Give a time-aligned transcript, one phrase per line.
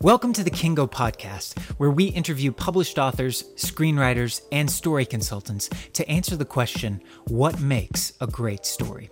[0.00, 6.08] Welcome to the Kiingo Podcast, where we interview published authors, screenwriters, and story consultants to
[6.08, 9.10] answer the question what makes a great story?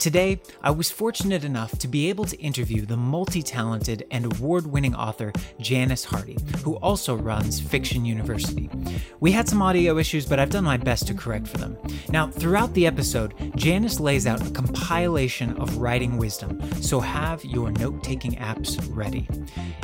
[0.00, 4.66] Today, I was fortunate enough to be able to interview the multi talented and award
[4.66, 5.30] winning author
[5.60, 8.70] Janice Hardy, who also runs Fiction University.
[9.20, 11.76] We had some audio issues, but I've done my best to correct for them.
[12.08, 17.70] Now, throughout the episode, Janice lays out a compilation of writing wisdom, so have your
[17.70, 19.28] note taking apps ready.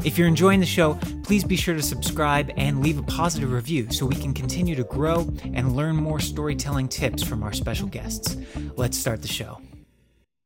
[0.02, 3.92] If you're enjoying the show, please be sure to subscribe and leave a positive review
[3.92, 8.38] so we can continue to grow and learn more storytelling tips from our special guests.
[8.76, 9.60] Let's start the show.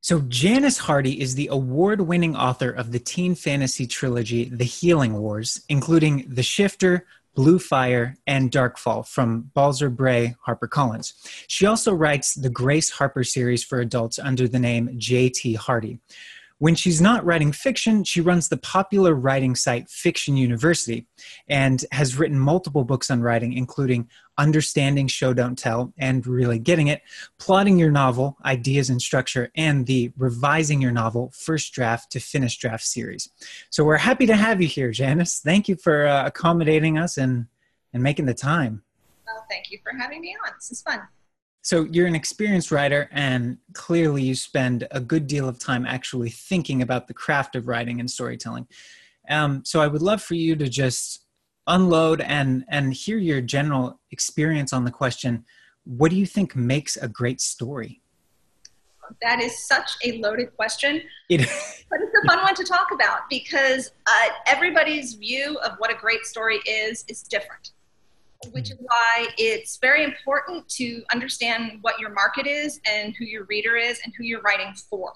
[0.03, 5.13] So, Janice Hardy is the award winning author of the teen fantasy trilogy The Healing
[5.13, 11.13] Wars, including The Shifter, Blue Fire, and Darkfall from Balzer Bray HarperCollins.
[11.49, 15.55] She also writes the Grace Harper series for adults under the name J.T.
[15.55, 15.99] Hardy.
[16.60, 21.06] When she's not writing fiction, she runs the popular writing site Fiction University
[21.48, 26.89] and has written multiple books on writing, including Understanding Show Don't Tell and Really Getting
[26.89, 27.00] It,
[27.39, 32.58] Plotting Your Novel, Ideas and Structure, and the Revising Your Novel First Draft to Finish
[32.58, 33.30] Draft series.
[33.70, 35.41] So we're happy to have you here, Janice.
[35.41, 37.47] Thank you for uh, accommodating us and,
[37.95, 38.83] and making the time.
[39.24, 40.52] Well, thank you for having me on.
[40.58, 41.00] This is fun.
[41.62, 46.30] So you're an experienced writer, and clearly you spend a good deal of time actually
[46.30, 48.67] thinking about the craft of writing and storytelling.
[49.28, 51.27] Um, so I would love for you to just
[51.67, 55.44] unload and and hear your general experience on the question:
[55.84, 58.00] What do you think makes a great story?
[59.22, 61.41] That is such a loaded question, it,
[61.91, 65.97] but it's a fun one to talk about because uh, everybody's view of what a
[65.97, 67.72] great story is is different
[68.52, 68.74] which hmm.
[68.74, 73.77] is why it's very important to understand what your market is and who your reader
[73.77, 75.12] is and who you're writing for.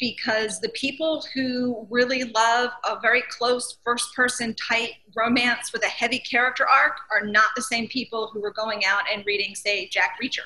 [0.00, 5.88] Because the people who really love a very close first person tight romance with a
[5.88, 9.88] heavy character arc are not the same people who are going out and reading, say,
[9.88, 10.40] Jack Reacher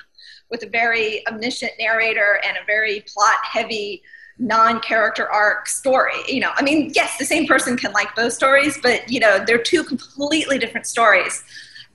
[0.51, 4.03] with a very omniscient narrator and a very plot heavy
[4.39, 6.15] non-character arc story.
[6.27, 9.43] You know i mean yes the same person can like both stories but you know
[9.45, 11.45] they're two completely different stories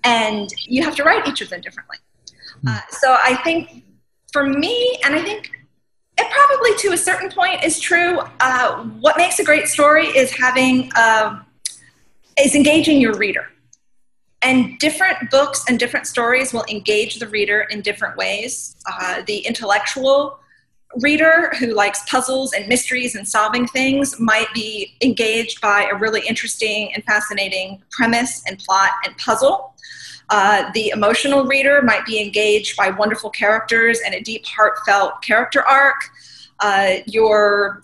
[0.06, 1.98] and you have to write each of them differently.
[2.62, 2.68] Hmm.
[2.70, 3.84] Uh, so I think
[4.32, 5.52] for me, and I think
[6.18, 8.20] it probably to a certain point is true.
[8.40, 11.40] Uh, what makes a great story is having uh,
[12.40, 13.48] is engaging your reader,
[14.42, 18.76] and different books and different stories will engage the reader in different ways.
[18.90, 20.40] Uh, the intellectual
[21.02, 26.22] reader who likes puzzles and mysteries and solving things might be engaged by a really
[26.26, 29.75] interesting and fascinating premise and plot and puzzle.
[30.30, 35.62] Uh, the emotional reader might be engaged by wonderful characters and a deep, heartfelt character
[35.68, 36.10] arc.
[36.60, 37.82] Uh, your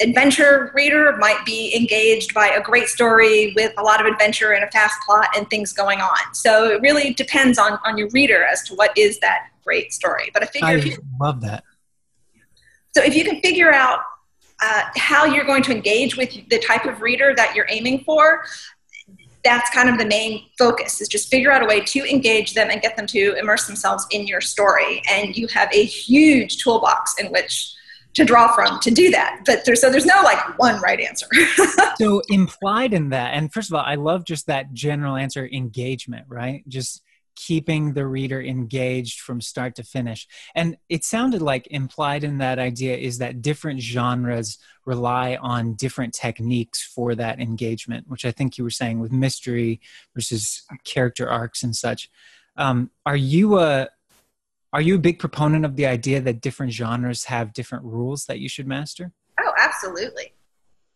[0.00, 4.64] adventure reader might be engaged by a great story with a lot of adventure and
[4.64, 6.34] a fast plot and things going on.
[6.34, 10.30] So it really depends on, on your reader as to what is that great story.
[10.32, 11.64] But I figure I you, love that.
[12.94, 14.00] So if you can figure out
[14.62, 18.44] uh, how you're going to engage with the type of reader that you're aiming for,
[19.46, 22.68] that's kind of the main focus is just figure out a way to engage them
[22.68, 25.00] and get them to immerse themselves in your story.
[25.08, 27.72] And you have a huge toolbox in which
[28.14, 29.42] to draw from to do that.
[29.46, 31.26] But there's so there's no like one right answer.
[31.98, 36.26] So implied in that and first of all i love just that general answer engagement
[36.28, 36.62] right?
[36.68, 37.02] Just
[37.36, 40.26] keeping the reader engaged from start to finish.
[40.54, 46.14] And it sounded like implied in that idea is that different genres rely on different
[46.14, 49.80] techniques for that engagement, which I think you were saying with mystery
[50.14, 52.10] versus character arcs and such.
[52.56, 53.88] Um, are you a
[54.72, 58.40] are you a big proponent of the idea that different genres have different rules that
[58.40, 59.12] you should master?
[59.40, 60.34] Oh, absolutely.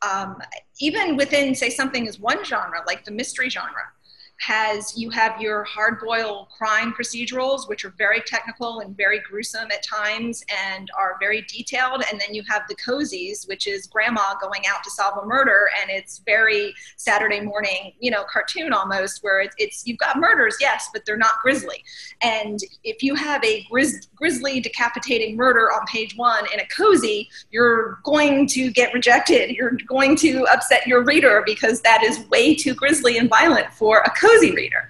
[0.03, 0.37] Um,
[0.81, 3.93] even within, say, something is one genre, like the mystery genre,
[4.41, 9.71] has you have your hard boiled crime procedurals, which are very technical and very gruesome
[9.71, 12.03] at times and are very detailed.
[12.11, 15.69] And then you have the cozies, which is grandma going out to solve a murder.
[15.81, 20.57] And it's very Saturday morning, you know, cartoon almost, where it's, it's you've got murders,
[20.59, 21.84] yes, but they're not grisly.
[22.22, 27.28] And if you have a gris- grisly decapitating murder on page one in a cozy,
[27.51, 29.51] you're going to get rejected.
[29.51, 33.98] You're going to upset your reader because that is way too grisly and violent for
[33.98, 34.88] a cozy cozy reader.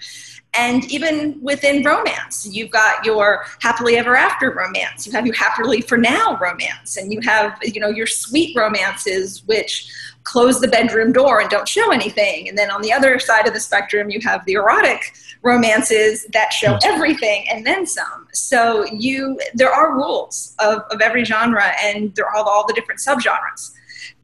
[0.53, 5.81] And even within romance, you've got your happily ever after romance, you have your happily
[5.81, 9.89] for now romance, and you have you know your sweet romances which
[10.25, 12.49] close the bedroom door and don't show anything.
[12.49, 16.53] And then on the other side of the spectrum, you have the erotic romances that
[16.53, 18.27] show everything and then some.
[18.33, 22.75] So you there are rules of, of every genre and there are all, all the
[22.75, 23.73] different subgenres.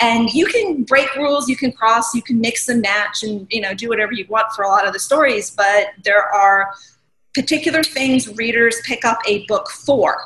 [0.00, 3.60] And you can break rules you can cross you can mix and match and you
[3.60, 6.70] know do whatever you want for a lot of the stories but there are
[7.36, 10.16] particular things readers pick up a book for.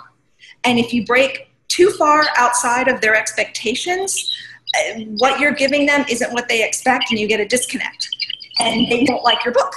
[0.63, 4.33] And if you break too far outside of their expectations
[4.79, 8.09] uh, what you're giving them isn't what they expect and you get a disconnect.
[8.61, 9.75] And they don't like your book.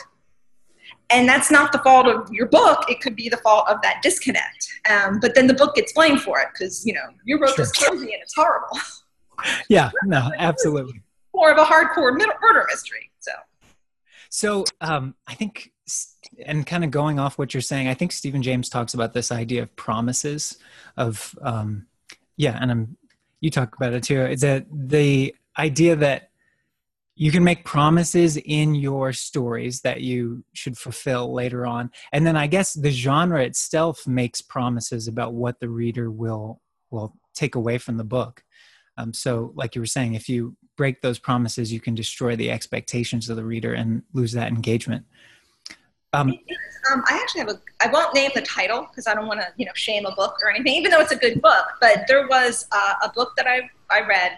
[1.10, 4.02] And that's not the fault of your book it could be the fault of that
[4.04, 4.68] disconnect.
[4.88, 7.66] Um, but then the book gets blamed for it because you know you wrote sure.
[7.66, 8.78] this cozy and it's horrible
[9.70, 11.02] yeah no absolutely.
[11.34, 13.32] More of a hardcore murder mystery so.
[14.30, 15.72] So um, i think
[16.46, 19.32] and kind of going off what you're saying i think steven james talks about this
[19.32, 20.58] idea of promises
[20.98, 21.88] of um,
[22.38, 22.98] yeah and i'm
[23.42, 26.30] you talk about it too is that the idea that
[27.16, 32.38] you can make promises in your stories that you should fulfill later on and then
[32.38, 37.78] i guess the genre itself makes promises about what the reader will will take away
[37.78, 38.44] from the book
[38.98, 42.52] um, so like you were saying if you break those promises you can destroy the
[42.52, 45.06] expectations of the reader and lose that engagement
[46.14, 46.30] um,
[46.92, 47.60] um, I actually have a.
[47.82, 50.36] I won't name the title because I don't want to, you know, shame a book
[50.44, 51.66] or anything, even though it's a good book.
[51.82, 54.34] But there was uh, a book that I I read,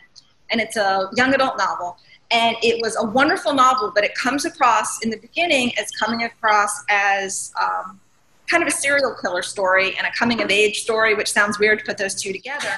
[0.52, 1.98] and it's a young adult novel,
[2.32, 6.24] and it was a wonderful novel, but it comes across in the beginning as coming
[6.24, 8.00] across as um,
[8.48, 11.80] kind of a serial killer story and a coming of age story, which sounds weird
[11.80, 12.78] to put those two together.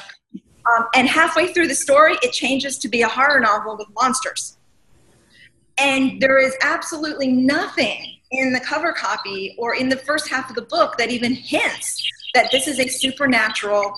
[0.75, 4.57] Um, and halfway through the story, it changes to be a horror novel with monsters.
[5.77, 10.55] And there is absolutely nothing in the cover copy or in the first half of
[10.55, 12.03] the book that even hints
[12.33, 13.93] that this is a supernatural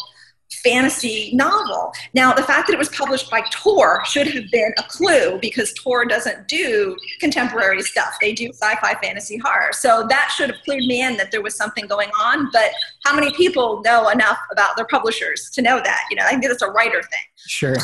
[0.64, 1.94] fantasy novel.
[2.14, 5.74] Now, the fact that it was published by Tor should have been a clue because
[5.74, 8.18] Tor doesn't do contemporary stuff.
[8.20, 9.70] They do sci fi fantasy horror.
[9.72, 12.50] So that should have clued me in that there was something going on.
[12.52, 12.72] But
[13.06, 16.02] how many people know enough about their publishers to know that?
[16.10, 17.20] You know, I think that's a writer thing.
[17.48, 17.76] Sure.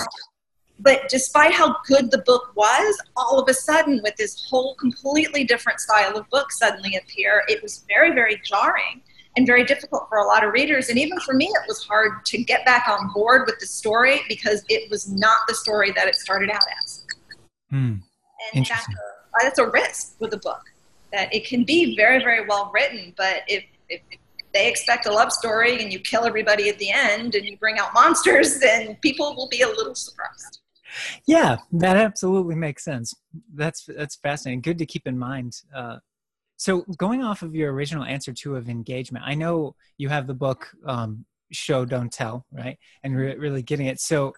[0.80, 5.46] But despite how good the book was, all of a sudden, with this whole completely
[5.46, 9.02] different style of book suddenly appear, it was very, very jarring
[9.38, 10.90] and very difficult for a lot of readers.
[10.90, 14.22] And even for me, it was hard to get back on board with the story
[14.30, 17.06] because it was not the story that it started out as.
[17.70, 17.96] Hmm.
[18.54, 20.62] And that's a, that's a risk with a book
[21.12, 24.20] that it can be very, very well written, but if, if, if
[24.54, 27.80] they expect a love story and you kill everybody at the end and you bring
[27.80, 30.60] out monsters, then people will be a little surprised.
[31.26, 33.14] Yeah, that absolutely makes sense.
[33.54, 34.62] That's that's fascinating.
[34.62, 35.62] Good to keep in mind.
[35.76, 35.98] Uh,
[36.58, 40.34] so, going off of your original answer to of engagement, I know you have the
[40.34, 42.78] book um, "Show Don't Tell," right?
[43.04, 44.00] And re- really getting it.
[44.00, 44.34] So,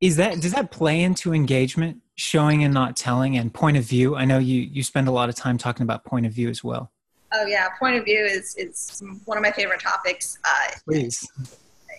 [0.00, 4.16] is that does that play into engagement, showing and not telling, and point of view?
[4.16, 6.64] I know you you spend a lot of time talking about point of view as
[6.64, 6.90] well.
[7.32, 10.38] Oh yeah, point of view is is one of my favorite topics.
[10.44, 11.28] Uh, Please.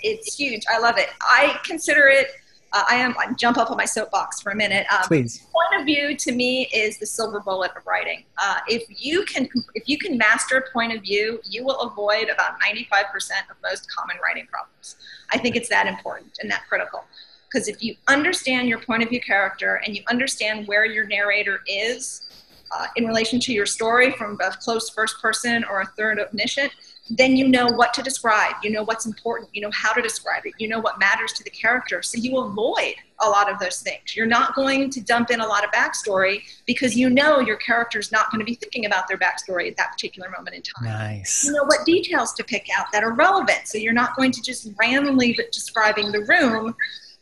[0.04, 0.64] It's huge.
[0.68, 1.10] I love it.
[1.22, 2.30] I consider it
[2.74, 4.86] uh, I am I jump up on my soapbox for a minute.
[4.92, 5.48] Um, Please.
[5.52, 8.24] Point of view to me is the silver bullet of writing.
[8.38, 12.60] Uh, if you can if you can master point of view, you will avoid about
[12.62, 12.90] 95%
[13.50, 14.96] of most common writing problems.
[15.32, 17.04] I think it's that important and that critical.
[17.52, 21.62] Because if you understand your point of view character and you understand where your narrator
[21.68, 22.30] is
[22.72, 26.72] uh, in relation to your story from a close first person or a third omniscient,
[27.18, 28.56] then you know what to describe.
[28.64, 29.50] You know what's important.
[29.54, 30.54] You know how to describe it.
[30.58, 32.02] You know what matters to the character.
[32.02, 34.16] So you avoid a lot of those things.
[34.16, 38.12] You're not going to dump in a lot of backstory because you know your character's
[38.12, 40.86] not going to be thinking about their backstory at that particular moment in time.
[40.86, 41.44] Nice.
[41.46, 43.68] You know what details to pick out that are relevant.
[43.68, 46.76] So you're not going to just randomly describing the room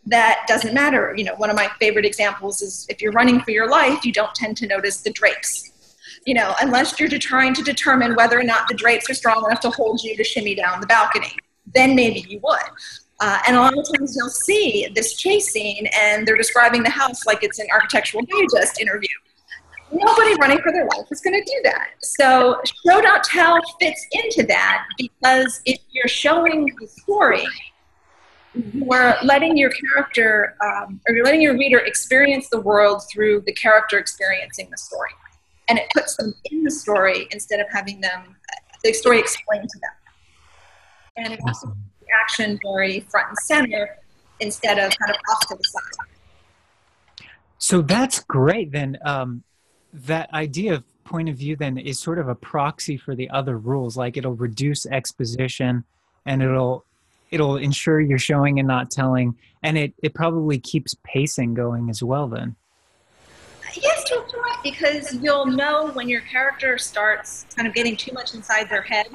[0.06, 1.14] that doesn't matter.
[1.18, 4.14] You know, one of my favorite examples is if you're running for your life, you
[4.14, 5.72] don't tend to notice the drapes
[6.26, 9.60] you know, unless you're trying to determine whether or not the drapes are strong enough
[9.62, 11.36] to hold you to shimmy down the balcony.
[11.74, 12.60] Then maybe you would.
[13.22, 16.90] Uh, and a lot of times you'll see this chase scene and they're describing the
[16.90, 19.10] house like it's an architectural digest interview.
[19.92, 21.90] Nobody running for their life is going to do that.
[22.02, 27.46] So show don't tell fits into that because if you're showing the story,
[28.54, 33.54] you're letting your character um, or you're letting your reader experience the world through the
[33.54, 35.12] character experiencing the story
[35.70, 38.36] and it puts them in the story instead of having them
[38.84, 41.26] the story explained to them.
[41.26, 41.68] And it also
[42.00, 43.98] the action very front and center
[44.40, 47.28] instead of kind of off to the side.
[47.58, 48.72] So that's great.
[48.72, 49.44] Then um,
[49.94, 53.58] that idea of point of view then is sort of a proxy for the other
[53.58, 53.98] rules.
[53.98, 55.84] Like it'll reduce exposition,
[56.26, 56.86] and it'll
[57.32, 62.02] it'll ensure you're showing and not telling, and it it probably keeps pacing going as
[62.02, 62.28] well.
[62.28, 62.56] Then
[63.76, 68.70] yes, point, because you'll know when your character starts kind of getting too much inside
[68.70, 69.08] their head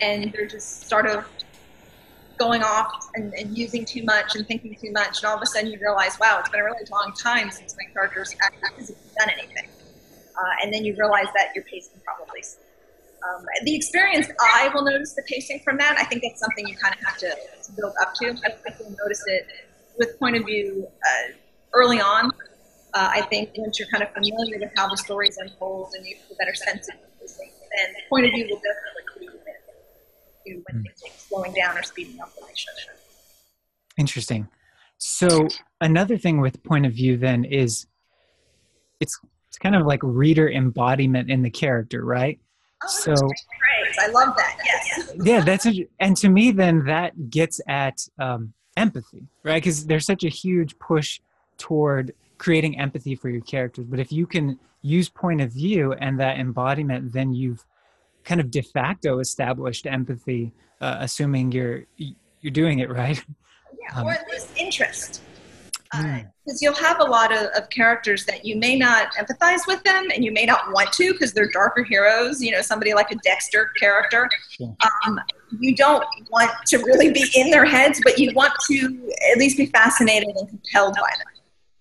[0.00, 1.24] and they're just sort of
[2.38, 5.46] going off and, and, using too much and thinking too much, and all of a
[5.46, 9.28] sudden you realize, wow, it's been a really long time since my character's actually done
[9.30, 9.68] anything.
[10.38, 12.42] Uh, and then you realize that your pacing probably.
[13.28, 15.96] Um, the experience, I will notice the pacing from that.
[15.98, 18.28] I think that's something you kind of have to, to build up to.
[18.28, 19.46] I think you'll notice it
[19.98, 21.32] with point of view uh,
[21.74, 22.30] early on.
[22.98, 26.16] Uh, I think once you're kind of familiar with how the stories unfold and you
[26.16, 28.98] have a better sense of then point of view will definitely
[30.66, 30.84] when mm.
[30.84, 32.74] things slowing down or speeding up when they should.
[33.98, 34.48] Interesting.
[34.96, 35.46] So
[35.80, 37.86] another thing with point of view then is
[38.98, 39.16] it's
[39.48, 42.40] it's kind of like reader embodiment in the character, right?
[42.82, 43.12] Oh, so
[44.00, 44.56] I love that.
[44.64, 45.12] Yes.
[45.22, 45.66] yeah, that's
[46.00, 49.62] and to me then that gets at um, empathy, right?
[49.62, 51.20] Because there's such a huge push
[51.58, 53.84] toward creating empathy for your characters.
[53.86, 57.64] But if you can use point of view and that embodiment, then you've
[58.24, 63.22] kind of de facto established empathy, uh, assuming you're you're doing it right.
[63.80, 65.22] Yeah, um, or at least interest.
[65.90, 66.52] Because uh, hmm.
[66.60, 70.22] you'll have a lot of, of characters that you may not empathize with them and
[70.22, 73.70] you may not want to because they're darker heroes, you know, somebody like a Dexter
[73.80, 74.28] character.
[74.50, 74.76] Sure.
[75.06, 75.18] Um,
[75.58, 79.56] you don't want to really be in their heads, but you want to at least
[79.56, 81.37] be fascinated and compelled by them.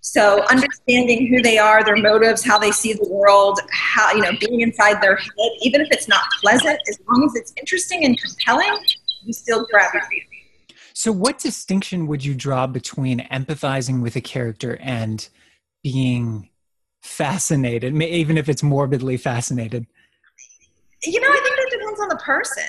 [0.09, 4.31] So understanding who they are, their motives, how they see the world, how you know
[4.39, 8.17] being inside their head, even if it's not pleasant, as long as it's interesting and
[8.17, 8.71] compelling,
[9.25, 10.23] you still grab your feet.
[10.93, 15.27] So, what distinction would you draw between empathizing with a character and
[15.83, 16.51] being
[17.03, 19.87] fascinated, even if it's morbidly fascinated?
[21.03, 22.63] You know, I think that depends on the person.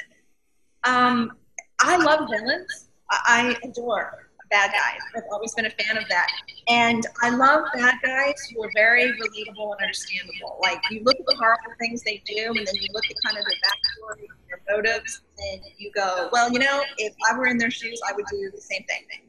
[0.82, 1.32] Um,
[1.80, 2.88] I love villains.
[3.10, 5.00] I adore bad guys.
[5.16, 6.28] I've always been a fan of that.
[6.68, 10.58] And I love bad guys who are very relatable and understandable.
[10.62, 13.38] Like you look at the horrible things they do, and then you look at kind
[13.38, 17.46] of their backstory, and their motives, and you go, well, you know, if I were
[17.46, 19.22] in their shoes, I would do the same thing.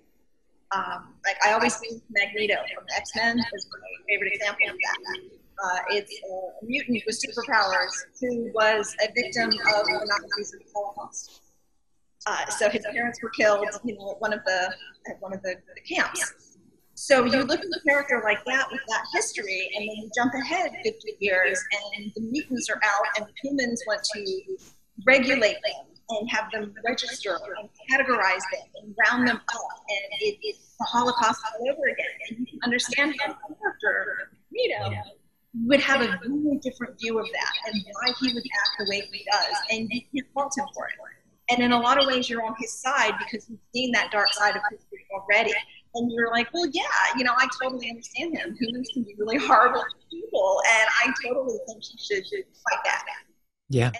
[0.71, 5.19] Um, like I always think Magneto from X Men is my favorite example of that.
[5.61, 10.65] Uh, it's a mutant with superpowers who was a victim of the Nazis of the
[10.73, 11.41] Holocaust.
[12.27, 14.73] Uh, so his parents were killed, you know, at one of the
[15.09, 16.57] at one of the, the camps.
[16.95, 20.33] So you look at a character like that with that history, and then you jump
[20.33, 21.57] ahead 50 years,
[21.95, 24.57] and the mutants are out, and humans want to
[25.05, 30.39] regulate them and have them register and categorize them and round them up, and it,
[30.41, 32.05] it's the Holocaust all over again.
[32.29, 34.91] And you can understand how the character, you know,
[35.67, 39.07] would have a very different view of that and why he would act the way
[39.11, 40.93] he does, and you can't fault him for it.
[41.49, 44.31] And in a lot of ways, you're on his side because you've seen that dark
[44.33, 45.53] side of history already.
[45.95, 46.83] And you're like, well, yeah,
[47.17, 48.55] you know, I totally understand him.
[48.59, 53.03] Humans can be really horrible people, and I totally think he should, should fight that.
[53.69, 53.87] Yeah.
[53.87, 53.95] And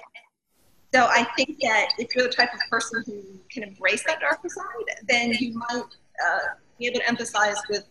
[0.94, 4.50] so I think that if you're the type of person who can embrace that darker
[4.50, 6.40] side, then you might uh,
[6.78, 7.86] be able to empathize with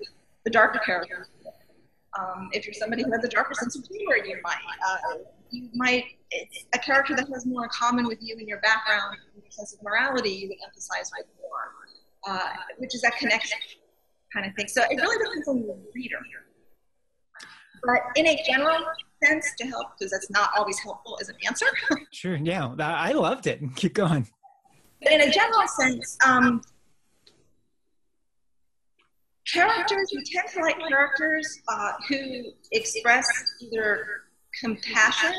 [0.45, 1.27] the darker characters.
[2.19, 4.57] Um, if you're somebody who has a darker sense of humor, you might.
[4.88, 5.19] Uh,
[5.50, 6.05] you might
[6.75, 9.73] a character that has more in common with you in your background and your sense
[9.73, 13.59] of morality you would emphasize with more, uh, which is that connection
[14.33, 14.69] kind of thing.
[14.69, 16.19] So it really depends on the reader.
[17.83, 18.85] But in a general
[19.25, 21.67] sense, to help, because that's not always helpful as an answer.
[22.12, 23.61] sure, yeah, I loved it.
[23.76, 24.26] Keep going.
[25.02, 26.61] But in a general sense, um,
[29.47, 33.26] characters, we tend to like characters uh, who express
[33.61, 34.23] either
[34.61, 35.35] compassion.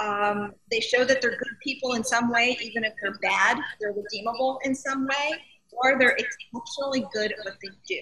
[0.00, 3.92] Um, they show that they're good people in some way, even if they're bad, they're
[3.92, 5.38] redeemable in some way,
[5.72, 8.00] or they're exceptionally good at what they do.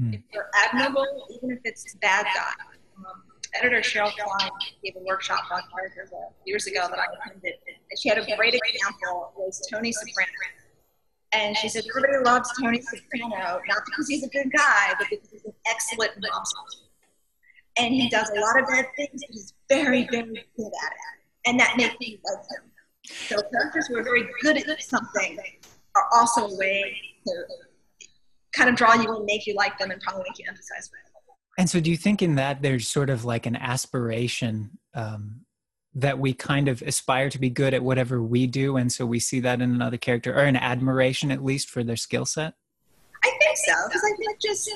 [0.00, 0.14] Mm.
[0.14, 2.52] If they're admirable, even if it's bad guy.
[2.96, 3.22] Um,
[3.54, 4.50] editor Cheryl Klein
[4.82, 6.10] gave a workshop on characters
[6.46, 10.30] years ago that I attended, and she had a great example was Tony Soprano.
[11.34, 15.30] And she said everybody loves Tony Soprano, not because he's a good guy, but because
[15.30, 16.81] he's an excellent monster
[17.78, 21.46] and he does a lot of bad things, but he's very, very good at it.
[21.46, 22.70] And that makes me love him.
[23.04, 25.38] So characters who are very good at something
[25.96, 27.44] are also a way to
[28.52, 31.00] kind of draw you and make you like them and probably make you emphasize with.
[31.04, 31.12] Them.
[31.58, 35.42] And so, do you think in that there's sort of like an aspiration um,
[35.94, 39.20] that we kind of aspire to be good at whatever we do, and so we
[39.20, 42.54] see that in another character, or an admiration at least for their skill set?
[43.24, 44.70] I think so, because I think just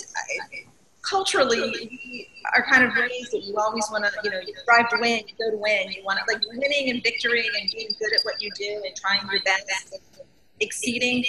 [1.08, 4.88] culturally we are kind of raised that you always want to, you know, you strive
[4.90, 7.88] to win, you go to win, you want to like winning and victory and being
[7.98, 10.26] good at what you do and trying your best and
[10.60, 11.24] exceeding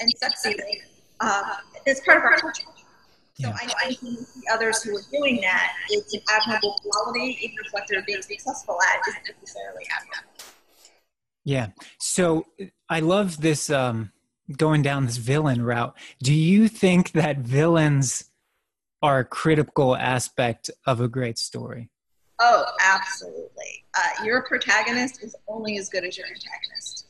[0.00, 0.80] and succeeding.
[1.20, 1.54] Uh,
[1.86, 2.64] it's part of our culture.
[3.34, 4.16] So I, I see
[4.50, 5.72] others who are doing that.
[5.90, 10.44] It's an admirable quality, even if what they're being successful at isn't necessarily admirable.
[11.44, 11.68] Yeah.
[11.98, 12.46] So
[12.88, 13.70] I love this.
[13.70, 14.12] Um,
[14.56, 18.30] going down this villain route, do you think that villains
[19.02, 21.90] are a critical aspect of a great story?
[22.38, 23.84] Oh, absolutely.
[23.96, 27.06] Uh, your protagonist is only as good as your antagonist.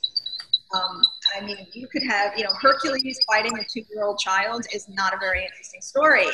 [0.75, 1.03] Um,
[1.37, 5.19] I mean, you could have, you know, Hercules fighting a two-year-old child is not a
[5.19, 6.25] very interesting story.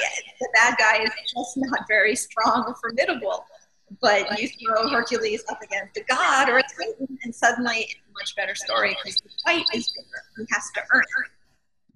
[0.41, 3.45] The bad guy is just not very strong or formidable.
[4.01, 8.13] But you throw Hercules up against a god or a titan, and suddenly it's a
[8.15, 10.23] much better story because the fight is bigger.
[10.39, 11.31] He has to earn it.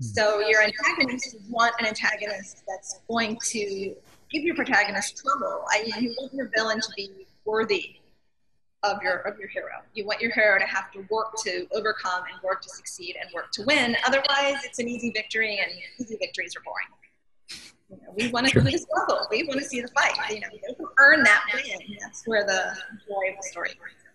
[0.01, 0.05] Mm-hmm.
[0.05, 3.95] So your antagonist, you want an antagonist that's going to
[4.31, 5.65] give your protagonist trouble.
[5.71, 7.97] I mean, you want your villain to be worthy
[8.83, 9.83] of your of your hero.
[9.95, 13.31] You want your hero to have to work to overcome and work to succeed and
[13.35, 13.97] work to win.
[14.07, 16.89] Otherwise, it's an easy victory, and easy victories are boring.
[17.89, 19.27] You know, we want to see the struggle.
[19.31, 20.13] We want to see the fight.
[20.31, 21.97] You know, you earn that win.
[22.01, 22.77] That's where the
[23.07, 24.06] joy of the story comes.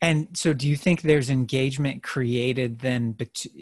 [0.00, 3.16] And so, do you think there's engagement created then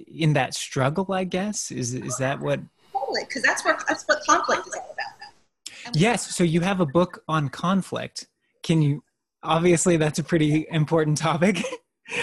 [0.07, 1.13] in that struggle?
[1.13, 2.61] I guess is is that what?
[2.93, 5.97] Totally, because that's what that's what conflict is all about.
[5.97, 6.35] yes.
[6.37, 8.27] So you have a book on conflict.
[8.63, 9.03] Can you
[9.47, 11.63] obviously that's a pretty important topic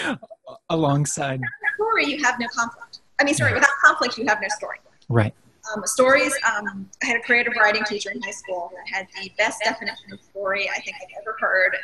[0.70, 1.40] alongside
[1.74, 4.78] story you have no conflict i mean sorry without conflict you have no story
[5.08, 5.34] right
[5.74, 9.30] um, stories um, i had a creative writing teacher in high school that had the
[9.38, 11.76] best definition of story i think i've ever heard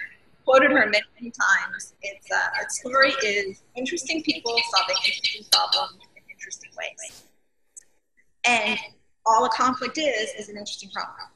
[0.45, 6.03] quoted her many, many times it's uh, a story is interesting people solving interesting problems
[6.17, 7.25] in interesting ways
[8.45, 8.79] and
[9.27, 11.29] all a conflict is is an interesting problem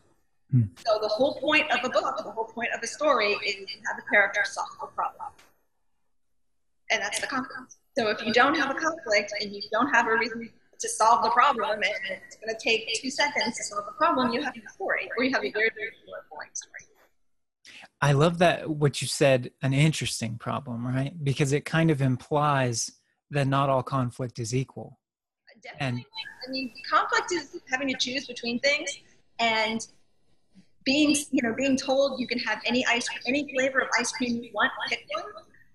[0.55, 0.71] Hmm.
[0.87, 3.77] So the whole point of a book, the whole point of a story is to
[3.89, 5.29] have the character solve a problem.
[6.93, 7.75] And that's the conflict.
[7.99, 11.25] So if you don't have a conflict and you don't have a reason to solve
[11.25, 14.55] the problem and it's going to take two seconds to solve the problem, you have
[14.55, 15.91] a story or you have a very, very
[16.31, 16.94] boring story.
[18.05, 21.13] I love that what you said, an interesting problem, right?
[21.25, 22.93] Because it kind of implies
[23.31, 24.99] that not all conflict is equal.
[25.63, 25.87] Definitely.
[25.87, 26.05] And,
[26.47, 28.95] I mean, conflict is having to choose between things,
[29.39, 29.87] and
[30.85, 34.43] being you know being told you can have any ice any flavor of ice cream
[34.43, 35.25] you want pick one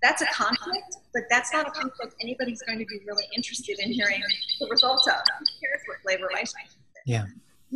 [0.00, 3.90] that's a conflict but that's not a conflict anybody's going to be really interested in
[3.90, 4.22] hearing
[4.60, 6.68] the results of who cares what flavor of ice cream
[7.06, 7.24] yeah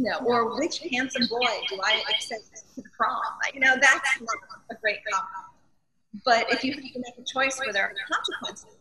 [0.03, 3.21] know or which handsome boy do i accept to the prom
[3.53, 4.37] you know that's not
[4.71, 5.55] a great conflict
[6.25, 8.79] but if you have to make a choice where there are consequences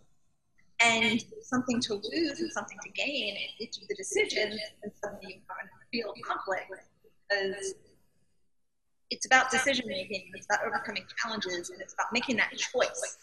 [0.83, 5.41] and something to lose and something to gain, it's the decision, and suddenly
[5.91, 6.71] you feel conflict
[7.29, 7.75] because
[9.09, 13.17] it's about decision making, it's about overcoming challenges, and it's about making that choice.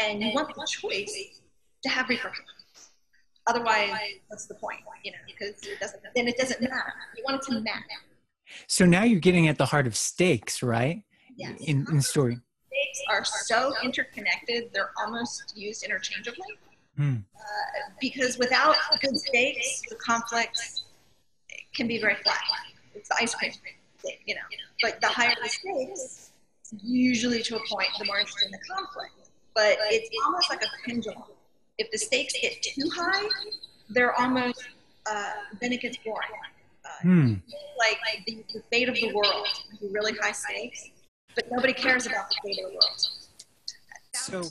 [0.00, 1.40] And you want the choice
[1.82, 2.48] to have repercussions.
[3.46, 3.92] Otherwise,
[4.28, 4.80] what's the point?
[5.04, 6.02] You know, because it doesn't.
[6.14, 6.94] Then it doesn't matter.
[7.16, 7.84] You want it to matter.
[8.66, 11.02] So now you're getting at the heart of stakes, right?
[11.36, 11.60] Yes.
[11.60, 12.38] In, in story.
[12.68, 16.58] Stakes are so interconnected; they're almost used interchangeably.
[16.96, 17.16] Hmm.
[17.34, 20.58] Uh, because without good stakes, the conflict
[21.74, 22.40] can be very flat.
[22.94, 23.52] It's the ice cream
[24.26, 24.40] you know.
[24.82, 26.30] But the higher the stakes,
[26.82, 29.30] usually to a point, the more interesting the conflict.
[29.54, 31.22] But it's almost like a pendulum.
[31.78, 33.28] If the stakes get too high,
[33.90, 34.64] they're almost
[35.06, 36.28] uh, then it gets boring.
[36.84, 37.34] Uh, hmm.
[37.78, 39.46] Like, like the, the, fate of the world,
[39.90, 40.90] really high stakes,
[41.34, 43.08] but nobody cares about the fate of the world.
[44.12, 44.42] So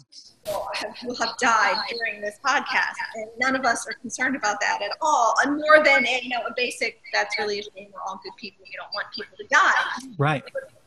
[0.73, 4.81] people will have died during this podcast, and none of us are concerned about that
[4.81, 5.35] at all.
[5.43, 7.89] And more than a, you know a basic, that's really a shame.
[7.93, 8.65] We're all good people.
[8.65, 10.13] You don't want people to die.
[10.17, 10.43] Right.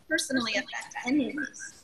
[0.08, 1.75] personally affect any of us.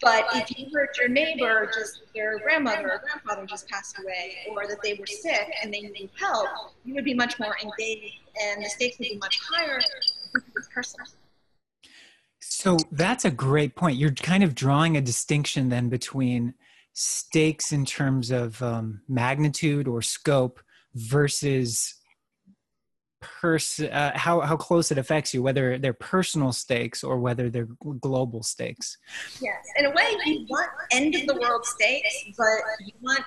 [0.00, 4.66] But if you heard your neighbor just their grandmother or grandfather just passed away, or
[4.66, 6.48] that they were sick and they needed help,
[6.84, 9.80] you would be much more engaged, and the stakes would be much higher
[10.32, 11.06] because personal.
[12.40, 13.96] So that's a great point.
[13.96, 16.54] You're kind of drawing a distinction then between
[16.92, 20.60] stakes in terms of um, magnitude or scope
[20.94, 21.94] versus
[23.22, 27.68] pers- uh, how, how close it affects you, whether they're personal stakes or whether they're
[28.00, 28.98] global stakes.
[29.40, 33.24] Yes, in a way, you want end of the world stakes, but you want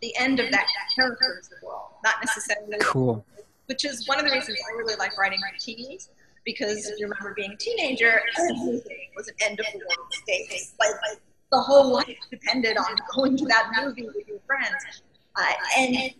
[0.00, 2.78] the end of that character's world, not necessarily.
[2.80, 3.26] Cool.
[3.66, 6.10] Which is one of the reasons I really like writing for teens
[6.44, 10.74] because you remember being a teenager, everything was an end of the world stakes.
[10.80, 11.20] Like, like
[11.52, 15.02] the whole life depended on going to that movie with your friends.
[15.36, 16.14] Uh, and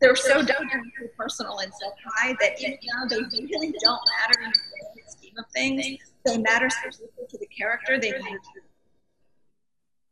[0.00, 4.50] they're so darn personal and so high that even though they really don't matter in
[4.50, 8.60] the scheme of things, they matter specifically to the character they matter to.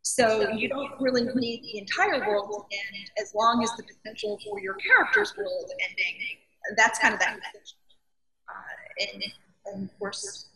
[0.03, 4.39] So you don't really need the entire world to end as long as the potential
[4.45, 6.21] for your character's world ending.
[6.77, 7.39] That's kind of that
[8.49, 9.23] uh, and,
[9.67, 10.47] and of course,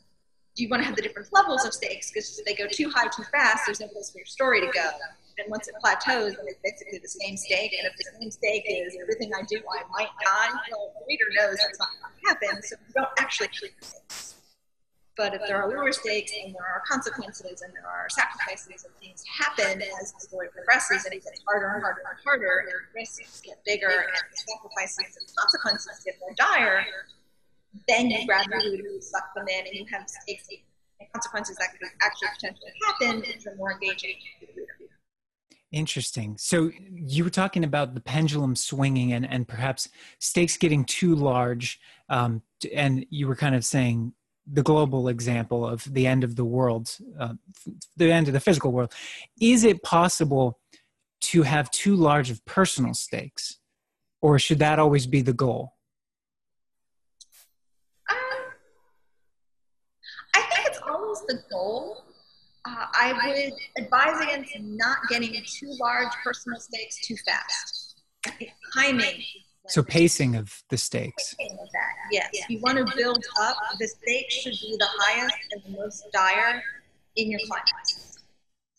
[0.56, 3.08] you want to have the different levels of stakes because if they go too high
[3.08, 4.90] too fast, there's no place for your story to go.
[5.38, 7.72] And once it plateaus, then it's basically the same stake.
[7.78, 11.24] And if the same stake is everything I do, I might die, well, the reader
[11.34, 14.32] knows that's not going to happen, so you don't actually keep stakes.
[15.16, 18.94] But if there are lower stakes and there are consequences and there are sacrifices and
[18.96, 22.80] things happen as the story progresses and it gets harder and harder and harder and
[22.94, 26.86] risks get bigger and the sacrifices and consequences get more dire,
[27.88, 32.28] then you gradually suck them in and you have stakes and consequences that could actually
[32.34, 34.16] potentially happen which are more engaging
[35.72, 36.36] Interesting.
[36.36, 41.80] So you were talking about the pendulum swinging and, and perhaps stakes getting too large.
[42.10, 42.42] Um,
[42.74, 44.12] and you were kind of saying
[44.46, 47.34] the global example of the end of the world, uh,
[47.96, 48.92] the end of the physical world.
[49.40, 50.60] Is it possible
[51.22, 53.58] to have too large of personal stakes?
[54.20, 55.74] Or should that always be the goal?
[58.10, 58.16] Um,
[60.36, 61.91] I think it's always the goal
[62.78, 68.02] uh, I would advise against not getting too large personal stakes too fast.
[68.74, 69.22] Timing.
[69.68, 71.34] So pacing of the stakes.
[71.40, 72.30] Of that, yes.
[72.48, 73.56] You want to build up.
[73.78, 76.62] The stakes should be the highest and the most dire
[77.16, 78.18] in your climax.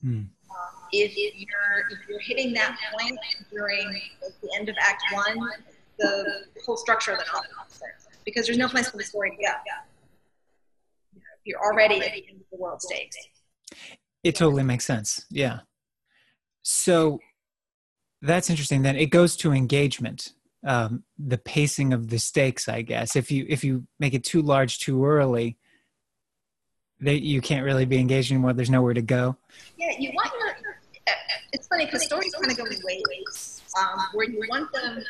[0.01, 0.09] Hmm.
[0.09, 0.27] Um,
[0.91, 3.17] if you're if you're hitting that point
[3.51, 5.49] during the end of Act One,
[5.97, 7.49] the whole structure of the novel
[8.25, 9.51] because there's no place for the story to go.
[11.45, 13.17] You're already at the end of the world stakes.
[14.23, 15.25] It totally makes sense.
[15.29, 15.59] Yeah.
[16.61, 17.19] So
[18.21, 18.81] that's interesting.
[18.81, 20.29] Then it goes to engagement,
[20.65, 22.69] um, the pacing of the stakes.
[22.69, 25.57] I guess if you if you make it too large too early,
[27.01, 28.53] you can't really be engaged anymore.
[28.53, 29.35] There's nowhere to go.
[29.77, 30.55] Yeah, you want your.
[31.51, 35.03] It's funny because stories kind of go in waves, um, where you want them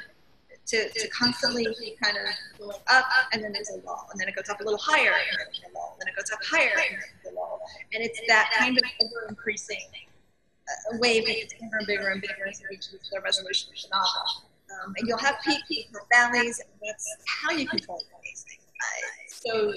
[0.65, 1.65] to, to constantly
[2.01, 2.23] kind of
[2.57, 5.11] going up, and then there's a lull, and then it goes up a little higher,
[5.11, 7.59] and then a lull, and then it goes up higher, and then a lull.
[7.93, 12.21] And it's that kind of ever increasing uh, wave that gets bigger and bigger and
[12.21, 14.49] bigger as it reaches the resolution of the novel.
[14.73, 18.59] Um, and you'll have peaks, and valleys, and that's how you control the pacing.
[18.81, 19.73] Uh, so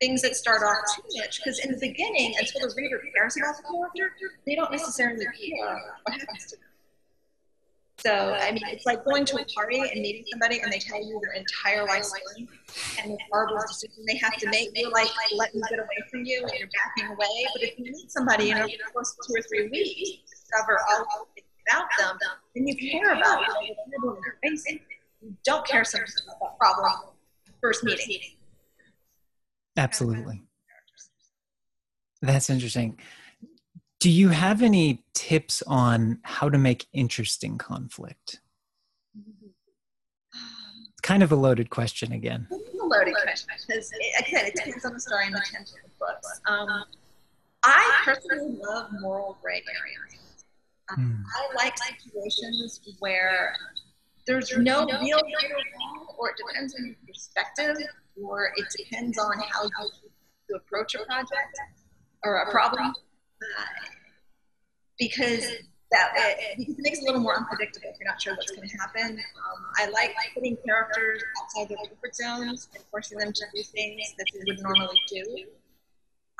[0.00, 3.56] things that start off too much, because in the beginning, until the reader cares about
[3.56, 3.62] the
[3.96, 6.64] character, they don't necessarily care what happens to them.
[7.98, 11.02] So, I mean, it's like going to a party and meeting somebody and they tell
[11.02, 12.46] you their entire life story
[13.00, 14.70] and the horrible decision they have to make.
[14.74, 17.46] You're like, let me get away from you and you're backing away.
[17.54, 21.28] But if you meet somebody in a course two or three weeks, discover all
[21.68, 22.18] about them,
[22.54, 23.44] then you care about
[24.42, 24.80] facing.
[25.22, 26.92] You don't care so much about that problem
[27.60, 28.20] first meeting.
[29.76, 30.42] Absolutely.
[32.22, 32.98] That's interesting.
[33.98, 38.40] Do you have any tips on how to make interesting conflict?
[40.34, 42.46] It's kind of a loaded question again.
[42.50, 45.90] It's a loaded question because, again, it depends on the story and the tension of
[45.90, 46.40] the books.
[46.46, 46.84] Um,
[47.62, 50.44] I personally love moral gray areas.
[50.90, 51.24] Um, mm.
[51.34, 53.56] I like situations where
[54.26, 57.76] there's no real right or wrong, or it depends on your perspective,
[58.22, 61.58] or it depends on how you approach a project
[62.24, 62.94] or a problem
[64.98, 65.52] because
[65.92, 68.50] that it, because it makes it a little more unpredictable if you're not sure what's
[68.50, 69.18] going to happen.
[69.18, 74.14] Um, I like putting characters outside their comfort zones and forcing them to do things
[74.18, 75.44] that they would normally do.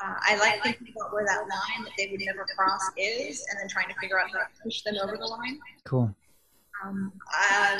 [0.03, 3.59] Uh, I like thinking about where that line that they would never cross is, and
[3.59, 5.59] then trying to figure out how to push them over the line.
[5.85, 6.13] Cool.
[6.83, 7.11] Um,
[7.51, 7.79] uh,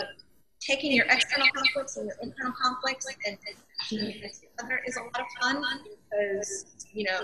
[0.59, 5.27] taking your external conflicts and your internal conflicts and, and together is a lot of
[5.39, 5.63] fun
[6.09, 7.19] because you know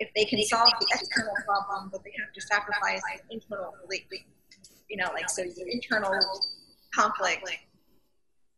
[0.00, 4.26] if they can solve the external problem, but they have to sacrifice the internal completely.
[4.88, 6.18] You know, like so your internal
[6.92, 7.44] conflict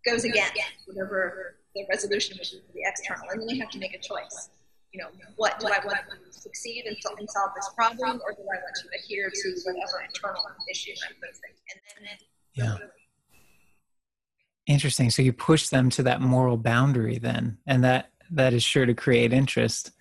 [0.07, 0.55] goes against
[0.87, 4.49] whatever the resolution was for the external, and then you have to make a choice.
[4.93, 8.43] You know, what do I want to succeed and, and solve this problem, or do
[8.43, 11.51] I want to adhere to whatever internal issue I'm facing?
[11.97, 12.17] And then,
[12.55, 12.87] yeah.
[14.67, 15.11] Interesting.
[15.11, 18.95] So you push them to that moral boundary then, and that that is sure to
[18.95, 19.93] create interest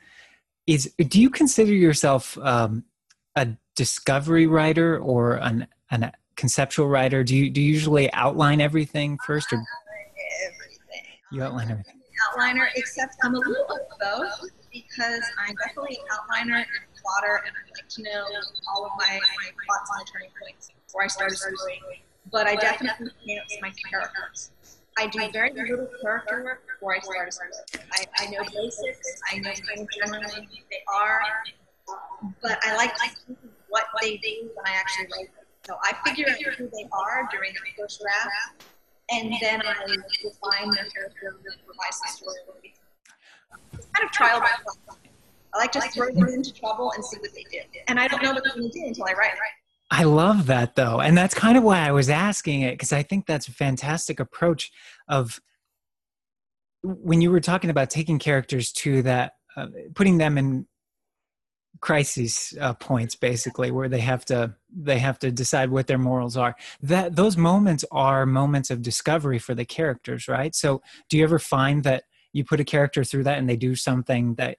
[0.72, 2.86] is do you consider yourself um,
[3.36, 7.24] a discovery writer or an, an conceptual writer?
[7.24, 9.62] Do you do you usually outline everything first, or
[10.48, 11.08] everything?
[11.32, 11.96] You outline everything.
[12.30, 17.42] Outliner, except I'm a little of both because I'm definitely an outliner and a plotter,
[17.46, 18.26] and I like to know
[18.74, 21.82] all of my, my plots and turning points before I start a story.
[22.32, 24.52] But I definitely can't my characters.
[24.98, 27.50] I do very little character work before I start a story.
[27.94, 31.22] I, I know basics, I know kind of generally who they are,
[32.42, 33.36] but I like to see
[33.70, 35.46] what they do when I actually write them.
[35.66, 38.66] So I figure out who they are during the first draft,
[39.12, 39.74] and then I
[40.22, 42.74] define their character and revise the story.
[43.74, 44.98] It's kind of trial by trial.
[45.54, 47.60] I like to throw them into trouble and see what they do.
[47.88, 49.40] And I don't know what to do until I write it.
[49.92, 51.02] I love that though.
[51.02, 54.22] And that's kind of why I was asking it because I think that's a fantastic
[54.22, 54.72] approach
[55.10, 55.42] of
[56.82, 60.66] when you were talking about taking characters to that uh, putting them in
[61.82, 66.38] crises uh, points basically where they have to they have to decide what their morals
[66.38, 70.56] are that those moments are moments of discovery for the characters right?
[70.56, 73.76] So do you ever find that you put a character through that and they do
[73.76, 74.58] something that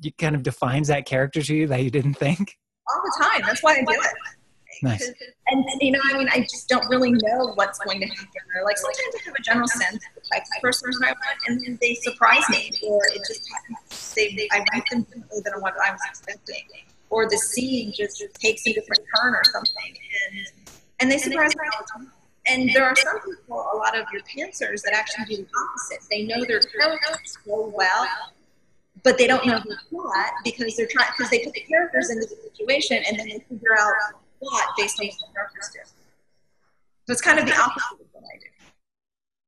[0.00, 2.56] you kind of defines that character to you that you didn't think?
[2.88, 3.42] All the time.
[3.44, 4.41] That's why i do it
[4.82, 5.12] Nice.
[5.48, 8.40] And, you know, I mean, I just don't really know what's going to happen.
[8.56, 11.38] Or like sometimes I have a general sense of the type of person I want,
[11.46, 14.14] and then they surprise me, or it just happens.
[14.14, 16.64] They, they, I write them differently than what I was expecting,
[17.10, 19.96] or the scene just takes a different turn or something,
[20.30, 22.06] and and they surprise me.
[22.46, 26.08] And there are some people, a lot of your pantsers, that actually do the opposite.
[26.10, 28.08] They know their characters so well,
[29.02, 32.26] but they don't know the plot because they're trying because they put the characters into
[32.26, 33.94] the situation and then they figure out
[34.42, 35.14] plot based on what
[35.72, 35.80] do.
[37.06, 38.46] So it's kind of the opposite of what I do.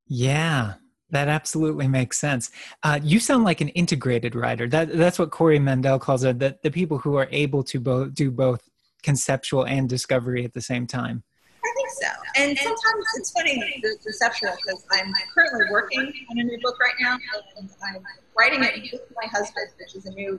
[0.07, 0.73] Yeah,
[1.11, 2.51] that absolutely makes sense.
[2.83, 4.67] Uh, you sound like an integrated writer.
[4.67, 6.39] That that's what Corey Mandell calls it.
[6.39, 8.61] The, the people who are able to both do both
[9.03, 11.23] conceptual and discovery at the same time.
[11.63, 12.07] I think so.
[12.37, 16.93] And sometimes it's funny the conceptual because I'm currently working on a new book right
[16.99, 17.17] now,
[17.57, 18.03] and I'm
[18.37, 20.37] writing it with my husband, which is a new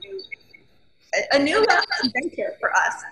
[1.31, 1.65] a new
[2.03, 3.03] adventure for us.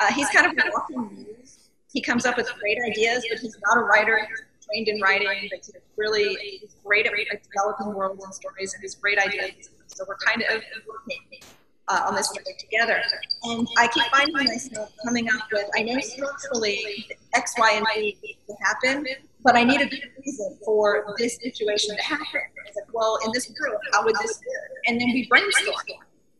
[0.00, 1.70] Uh, he's kind of a walking muse.
[1.92, 4.18] He comes up with great ideas, but he's not a writer.
[4.28, 7.14] He's trained in writing, but he's really he's great at,
[7.52, 9.70] developing worlds and stories, and he's great ideas.
[9.86, 11.42] So we're kind of working
[11.88, 13.00] uh, on this project together.
[13.44, 18.18] And I keep finding myself coming up with, I know structurally X, Y, and Z
[18.48, 19.06] to happen,
[19.42, 22.40] but I need a good reason for this situation to happen.
[22.66, 24.70] It's like, well, in this group, how would this work?
[24.86, 25.76] And then we brainstorm.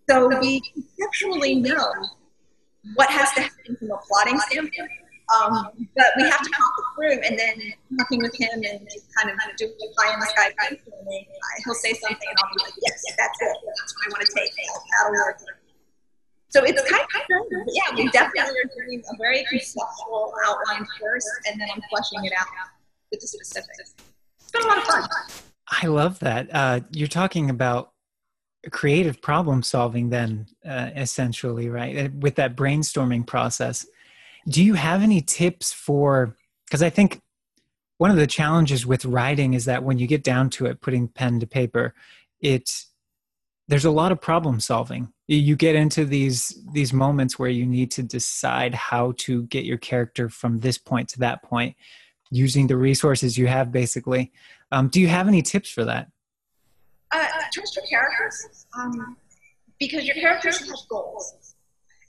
[0.09, 1.93] So we conceptually know
[2.95, 4.91] what has to happen from a plotting standpoint.
[5.33, 7.57] Um, but we have to talk it through, and then
[7.99, 11.25] talking with him and kind of doing the pie in the sky brainstorming.
[11.65, 13.57] He'll say something, and I'll be like, "Yes, that's it.
[13.65, 14.53] That's what I want to take.
[14.53, 15.41] That'll work."
[16.51, 17.97] So it's kind of yeah.
[17.97, 22.47] We definitely are doing a very conceptual outline first, and then I'm fleshing it out
[23.11, 23.95] with the specifics.
[24.41, 25.09] It's been a lot of fun.
[25.69, 26.55] I love that.
[26.55, 27.94] Uh, you're talking about
[28.71, 32.13] creative problem solving then uh, essentially right?
[32.15, 33.87] With that brainstorming process.
[34.49, 37.21] Do you have any tips for because i think
[37.99, 41.09] one of the challenges with writing is that when you get down to it putting
[41.09, 41.95] pen to paper
[42.41, 42.85] it
[43.69, 45.13] there's a lot of problem solving.
[45.27, 49.79] You get into these these moments where you need to decide how to get your
[49.79, 51.75] character from this point to that point
[52.31, 54.33] using the resources you have basically.
[54.71, 56.09] Um, do you have any tips for that
[57.21, 59.17] uh, trust your characters um,
[59.79, 61.55] because your characters have goals.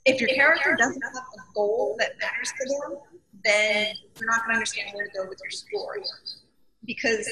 [0.04, 2.98] If your character doesn't have a goal that matters to them,
[3.44, 6.02] then you're not going to understand where to go with your story.
[6.84, 7.28] Because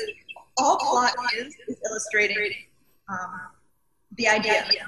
[0.56, 2.52] all plot is is illustrating
[3.08, 3.40] um,
[4.16, 4.86] the idea of your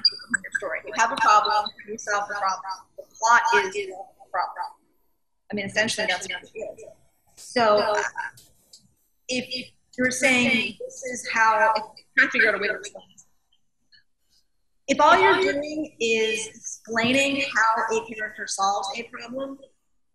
[0.57, 0.79] story.
[0.85, 2.61] You have a problem, you solve the problem.
[2.97, 3.93] The plot is the
[4.31, 4.65] problem.
[5.51, 6.83] I mean, essentially, that's what it is.
[7.35, 8.01] So, uh,
[9.29, 11.73] if you're saying this is how,
[12.17, 12.79] trying to figure out a way to.
[14.87, 19.57] If all you're doing is explaining how a character solves a problem,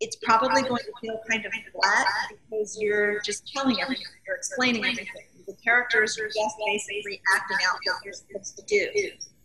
[0.00, 4.84] it's probably going to feel kind of flat because you're just telling everything, you're explaining
[4.84, 5.06] everything.
[5.46, 8.88] The characters are just basically acting out what you're supposed to do,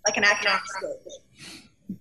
[0.07, 1.21] like an actor on stage.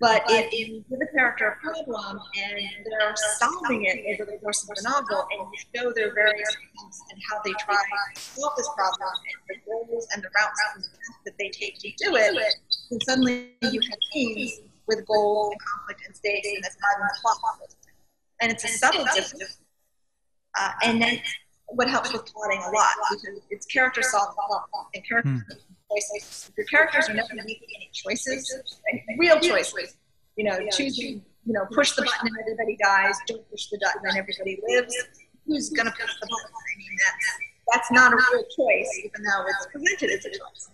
[0.00, 4.62] But if you give a character a problem and they're solving it over the course
[4.68, 8.52] of the novel, and you show their various attempts and how they try to solve
[8.56, 9.10] this problem,
[9.48, 10.88] and the goals and the routes and the
[11.24, 12.54] that they take to do it,
[12.90, 17.18] then suddenly you have teams with goals and conflict and stakes, and that's driving the
[17.22, 17.38] plot.
[18.40, 19.58] And it's a subtle difference.
[20.58, 21.20] Uh, and then
[21.66, 25.30] what helps with plotting a lot because it's character solving plot and character.
[25.30, 25.58] Hmm
[25.90, 26.50] choices.
[26.56, 28.54] Your characters are never making any choices,
[29.18, 29.96] real choices.
[30.36, 34.02] You know, choosing, you know, push the button and everybody dies, don't push the button
[34.04, 34.94] and everybody lives.
[35.46, 36.52] Who's going to push the button?
[36.52, 37.26] I mean, that's,
[37.72, 40.70] that's not a real choice, even though it's presented as a choice.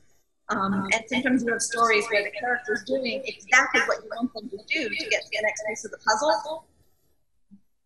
[0.48, 4.32] Um, and sometimes you have stories where the character is doing exactly what you want
[4.34, 6.64] them to do to get to the next piece of the puzzle,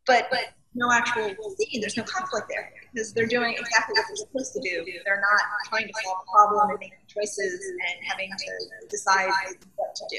[0.07, 1.81] but, but no actual scene.
[1.81, 4.85] There's no conflict there because they're doing exactly what they're supposed to do.
[5.05, 9.31] They're not trying to solve a problem and making choices and having to decide
[9.77, 10.19] what to do.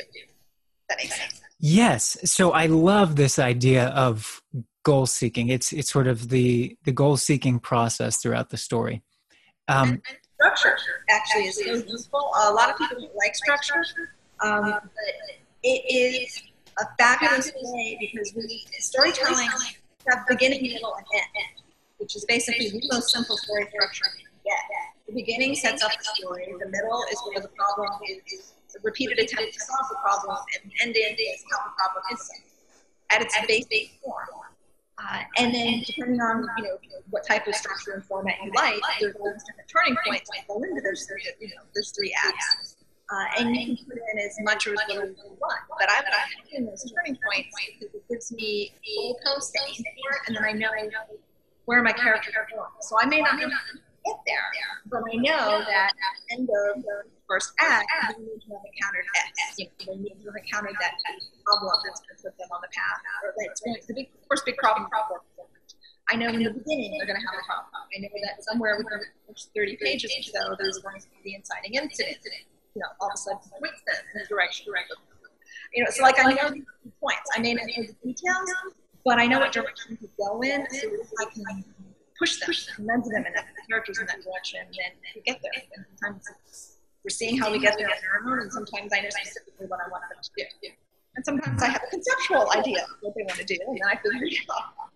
[0.89, 1.41] That makes sense.
[1.59, 2.17] Yes.
[2.23, 4.41] So I love this idea of
[4.87, 5.49] goal seeking.
[5.49, 9.03] It's it's sort of the the goal seeking process throughout the story.
[9.67, 10.17] Um, and, and
[10.55, 10.77] structure
[11.09, 12.23] actually is so useful.
[12.47, 13.83] A lot of people don't like structure,
[14.39, 15.13] um, but
[15.63, 16.41] it is
[16.79, 19.49] a fabulous way because we storytelling
[20.07, 21.05] have beginning, middle, and
[21.43, 21.55] end,
[21.97, 24.09] which is basically the most simple story structure.
[25.07, 26.45] The beginning sets up the story.
[26.63, 30.37] The middle is where the problem is, repeated attempt to solve the problem,
[30.81, 32.47] and the end is how the problem is solved
[33.09, 34.46] at its basic form.
[35.09, 36.77] Uh, and then depending on you know
[37.09, 40.47] what type of structure and format you like, there's all these different turning points that
[40.47, 42.75] go into those three you know those three acts.
[43.09, 45.59] Uh, and you can put in as much or as little as you want.
[45.79, 49.59] But I like put in those turning points because it gives me a post to
[49.65, 50.69] aim for, and then I know
[51.65, 52.69] where my characters are going.
[52.81, 53.39] So I may not
[54.07, 54.47] get there,
[54.87, 58.63] but I know that at the end of the first act, they need to have
[58.63, 59.59] encountered X.
[59.59, 60.95] You know, they need to have encountered that
[61.43, 64.47] problem that's going to put them on the path, or that's to, the big, first
[64.47, 65.19] big problem problem.
[66.07, 67.83] I know in the beginning they're going to have a problem.
[67.91, 71.31] I know that somewhere within the first 30 pages or so, there's going to be
[71.31, 72.23] the inciting incident
[72.77, 74.67] you know, all of a sudden points them in the direction.
[75.73, 76.63] You know, so like I know the
[77.01, 77.27] points.
[77.35, 78.53] I may not know the details,
[79.03, 80.87] but I know what direction to go in, so
[81.19, 81.65] I can
[82.19, 85.63] push them, nudge them, and the characters in that direction, and then we get there.
[85.75, 89.09] And sometimes we're seeing how we get there on our own, and sometimes I know
[89.09, 90.29] specifically what I want them to
[90.61, 90.69] do.
[91.15, 93.87] And sometimes I have a conceptual idea of what they want to do, and then
[93.87, 94.89] I figure it out.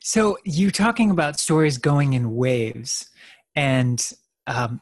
[0.00, 3.08] So you talking about stories going in waves,
[3.54, 4.12] and
[4.46, 4.80] um,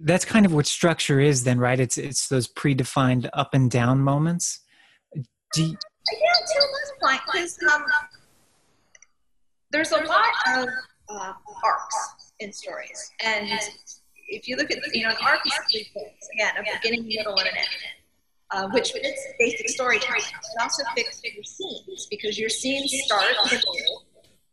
[0.00, 4.00] that's kind of what structure is then right it's it's those predefined up and down
[4.00, 4.60] moments
[5.54, 7.84] do you, this point because um,
[9.78, 10.68] there's a lot of
[11.08, 11.32] uh,
[11.64, 13.12] arcs in stories.
[13.24, 13.48] and
[14.28, 17.38] if you look at you know an arc is three things again a beginning middle
[17.38, 17.68] and an end
[18.50, 20.20] uh, which fits basic storytelling.
[20.20, 24.02] it also fits your scenes because your scenes start with a goal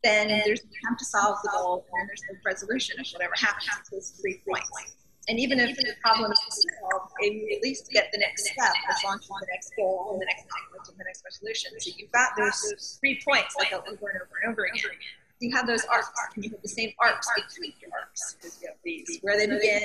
[0.03, 3.33] then there's an attempt to solve the goal and then there's the resolution of whatever
[3.35, 4.95] happens to those three points
[5.27, 9.17] and even if the problem is solved, you at least get the next step long
[9.17, 11.71] as the next goal and the next conflict and the next resolution.
[11.79, 14.91] So you've got those three points like over and over and over again.
[15.39, 18.37] You have those arcs, and you have the same arcs between your arcs.
[18.61, 19.81] You have these where they begin.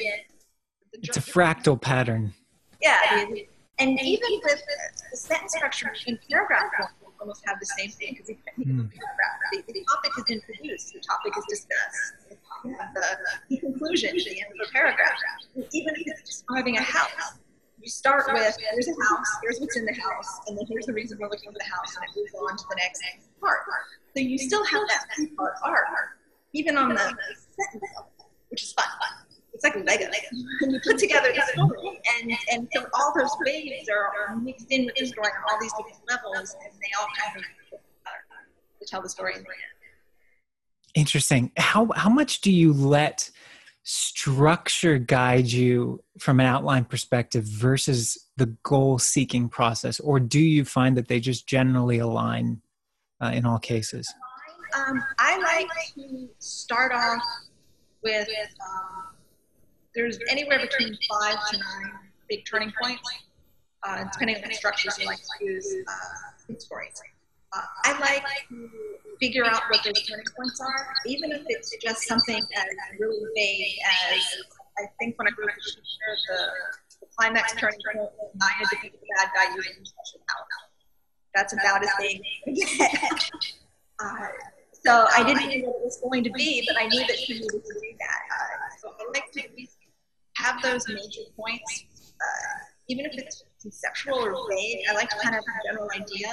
[0.92, 2.35] It's a fractal pattern.
[2.81, 3.24] Yeah,
[3.79, 4.62] and even with
[5.11, 8.90] the sentence structure in paragraph form, almost have the same thing because mm.
[8.90, 12.30] the, the topic is introduced, the topic is discussed
[12.64, 15.18] the, the conclusion the end of a paragraph.
[15.72, 17.38] Even if it's describing a house,
[17.80, 20.92] you start with here's a house, here's what's in the house, and then here's the
[20.92, 23.02] reason we're looking for the house, and it moves on to the next
[23.40, 23.61] part.
[24.14, 25.87] So you still have that part arc,
[26.52, 28.11] even on the sentence level,
[28.48, 28.85] which is fun.
[28.85, 29.29] fun.
[29.62, 30.11] It's like Lego.
[30.62, 34.87] And you put together the story, and, and so all those waves are mixed in
[34.87, 37.44] with the story on all these different levels, and they all kind of
[38.81, 39.57] to tell the story in the end.
[40.94, 41.53] Interesting.
[41.57, 43.31] How how much do you let
[43.83, 50.64] structure guide you from an outline perspective versus the goal seeking process, or do you
[50.64, 52.62] find that they just generally align
[53.23, 54.12] uh, in all cases?
[54.75, 57.23] Um, I like to start off
[58.03, 59.10] with um,
[60.00, 61.92] there's anywhere between five to nine
[62.28, 63.02] big turning points,
[63.86, 67.00] uh, depending on the structures you like to use uh, in stories.
[67.52, 68.70] Uh, I like to
[69.20, 72.64] figure out what those turning points are, even if it's just something as
[72.98, 73.78] really vague
[74.14, 74.22] as
[74.78, 75.72] I think when I wrote the
[76.28, 76.38] the,
[77.00, 78.08] the climax turning point,
[78.38, 80.46] Nya defeated the bad guy using special power.
[81.34, 82.22] That's about as vague
[84.00, 84.26] uh,
[84.84, 87.34] so I didn't know what it was going to be, but I knew that she
[87.34, 88.20] needed to do that.
[88.32, 89.42] Uh, so I like to
[90.40, 94.81] have those major points, uh, even if it's conceptual or vague.
[94.88, 96.29] I like to kind of have a general idea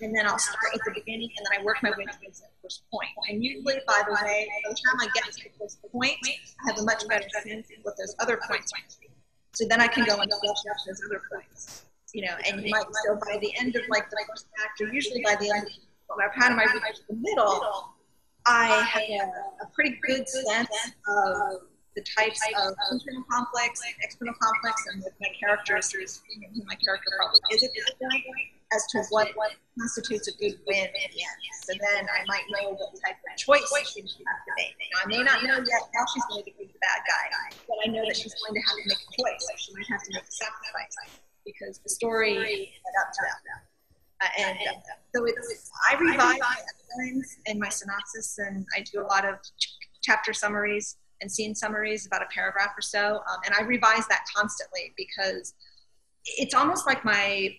[0.00, 2.46] and then I'll start at the beginning, and then I work my way towards the
[2.62, 3.10] first point.
[3.28, 6.70] And usually, by the way, by the time I get to the first point, I
[6.70, 9.08] have a much better sense of what those other points be.
[9.54, 11.84] So then I can go and flesh out those other points.
[12.14, 14.92] You know, and you might so by the end of like the first act, or
[14.92, 17.94] usually by the end of by the time I reach the middle,
[18.46, 21.60] I have a, a pretty good sense of
[21.98, 27.42] the types of internal conflicts, external conflicts, and with my characters, who my character probably
[27.50, 28.22] is at this point
[28.70, 31.12] as to what, what constitutes a good win end.
[31.66, 34.78] So then I might know what type of choice she has to make.
[34.94, 37.26] Now, I may not know yet how she's going to be the bad guy,
[37.66, 39.42] but I know that she's going to have to make a choice.
[39.58, 43.38] She might have to make a sacrifice because the story led up to that.
[44.20, 44.72] Uh, and uh,
[45.14, 49.78] so it's, I revise outlines and my synopsis, and I do a lot of ch-
[50.02, 53.16] chapter summaries and scene summaries, about a paragraph or so.
[53.16, 55.54] Um, and I revise that constantly because
[56.24, 57.56] it's almost like my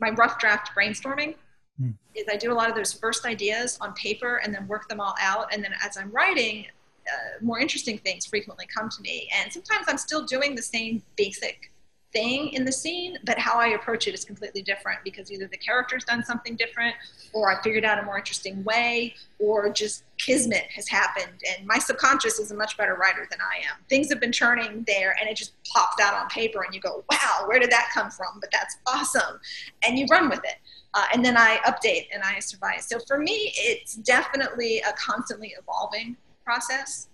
[0.00, 1.34] my rough draft brainstorming
[1.80, 1.94] mm.
[2.14, 5.00] is I do a lot of those first ideas on paper and then work them
[5.00, 5.52] all out.
[5.52, 6.66] And then as I'm writing,
[7.06, 9.30] uh, more interesting things frequently come to me.
[9.40, 11.72] And sometimes I'm still doing the same basic
[12.16, 15.58] thing in the scene, but how I approach it is completely different because either the
[15.58, 16.94] character's done something different,
[17.34, 21.38] or I figured out a more interesting way, or just kismet has happened.
[21.50, 23.76] And my subconscious is a much better writer than I am.
[23.90, 27.04] Things have been churning there, and it just pops out on paper, and you go,
[27.10, 28.40] wow, where did that come from?
[28.40, 29.38] But that's awesome.
[29.86, 30.56] And you run with it.
[30.94, 32.80] Uh, and then I update and I survive.
[32.80, 37.08] So for me, it's definitely a constantly evolving process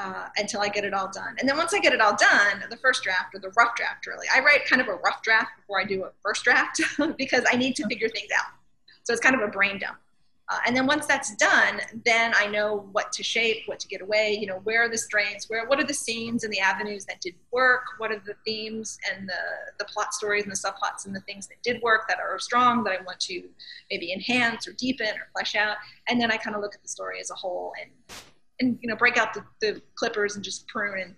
[0.00, 1.36] uh, until I get it all done.
[1.38, 4.06] And then once I get it all done, the first draft or the rough draft,
[4.06, 6.80] really, I write kind of a rough draft before I do a first draft
[7.18, 8.52] because I need to figure things out.
[9.02, 9.98] So it's kind of a brain dump.
[10.48, 14.00] Uh, and then once that's done, then I know what to shape, what to get
[14.00, 14.36] away.
[14.40, 15.48] You know, where are the strengths?
[15.48, 17.82] Where what are the scenes and the avenues that did work?
[17.98, 19.34] What are the themes and the
[19.78, 22.82] the plot stories and the subplots and the things that did work that are strong
[22.82, 23.44] that I want to
[23.92, 25.76] maybe enhance or deepen or flesh out?
[26.08, 27.92] And then I kind of look at the story as a whole and
[28.60, 31.14] and you know break out the, the clippers and just prune and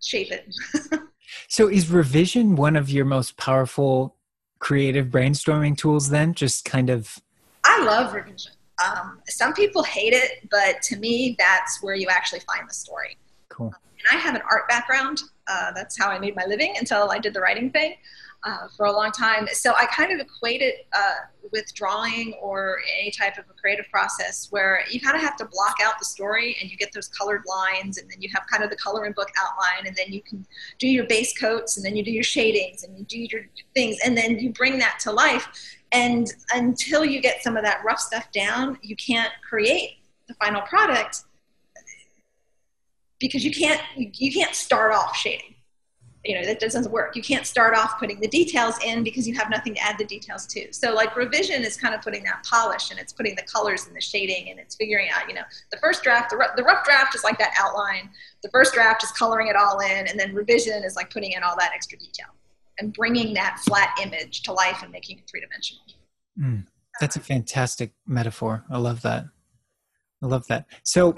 [0.00, 0.54] shape it.
[1.48, 4.16] So is revision one of your most powerful
[4.58, 6.34] creative brainstorming tools then?
[6.34, 7.18] Just kind of
[7.64, 8.52] i love revision.
[8.84, 13.16] Um, some people hate it but to me that's where you actually find the story.
[13.48, 13.66] Cool.
[13.66, 15.20] And i have an art background.
[15.46, 17.94] Uh, that's how i made my living until i did the writing thing
[18.42, 19.46] uh, for a long time.
[19.52, 23.86] So I kind of equate it uh, with drawing or any type of a creative
[23.90, 27.08] process where you kind of have to block out the story and you get those
[27.08, 30.22] colored lines and then you have kind of the coloring book outline and then you
[30.22, 30.46] can
[30.78, 33.98] do your base coats and then you do your shadings and you do your things
[34.04, 35.76] and then you bring that to life.
[35.92, 40.62] And until you get some of that rough stuff down, you can't create the final
[40.62, 41.24] product
[43.18, 45.54] because you can't you can't start off shading
[46.24, 47.16] you know that doesn't work.
[47.16, 50.04] You can't start off putting the details in because you have nothing to add the
[50.04, 50.70] details to.
[50.72, 53.96] So like revision is kind of putting that polish and it's putting the colors and
[53.96, 56.84] the shading and it's figuring out you know the first draft the, rough, the rough
[56.84, 58.10] draft is like that outline.
[58.42, 61.42] The first draft is coloring it all in and then revision is like putting in
[61.42, 62.26] all that extra detail
[62.78, 65.82] and bringing that flat image to life and making it three-dimensional.
[66.38, 66.66] Mm,
[67.00, 68.64] that's a fantastic metaphor.
[68.70, 69.26] I love that.
[70.22, 70.66] I love that.
[70.82, 71.14] So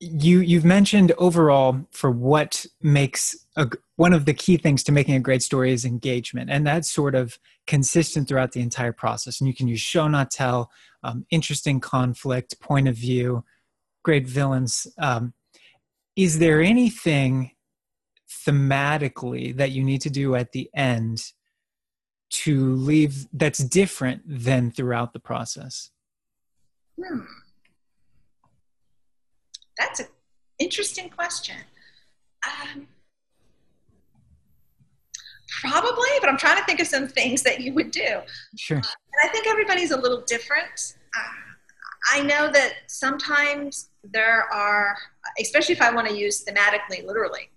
[0.00, 5.14] you you've mentioned overall for what makes a, one of the key things to making
[5.14, 9.48] a great story is engagement and that's sort of consistent throughout the entire process and
[9.48, 10.70] you can use show not tell
[11.04, 13.44] um, interesting conflict point of view
[14.02, 15.32] great villains um,
[16.16, 17.52] is there anything
[18.46, 21.32] thematically that you need to do at the end
[22.30, 25.90] to leave that's different than throughout the process
[27.00, 27.20] hmm.
[29.78, 30.06] That's an
[30.58, 31.56] interesting question.
[32.46, 32.86] Um,
[35.60, 38.20] probably, but I'm trying to think of some things that you would do.
[38.56, 38.78] Sure.
[38.78, 40.94] Uh, and I think everybody's a little different.
[41.16, 44.96] Uh, I know that sometimes there are,
[45.40, 47.48] especially if I want to use thematically, literally,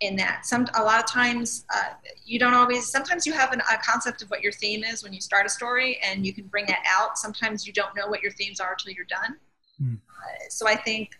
[0.00, 0.44] in that.
[0.44, 1.94] Some a lot of times uh,
[2.24, 2.86] you don't always.
[2.86, 5.48] Sometimes you have an, a concept of what your theme is when you start a
[5.48, 7.16] story, and you can bring that out.
[7.16, 9.36] Sometimes you don't know what your themes are until you're done.
[9.82, 9.96] Mm.
[9.96, 11.10] Uh, so I think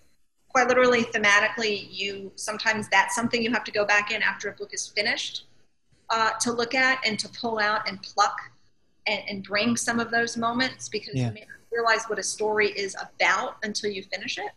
[0.55, 4.53] quite literally thematically you sometimes that's something you have to go back in after a
[4.53, 5.47] book is finished
[6.11, 8.39] uh, to look at and to pull out and pluck
[9.09, 11.27] and, and bring some of those moments because yeah.
[11.27, 14.53] you may not realize what a story is about until you finish it.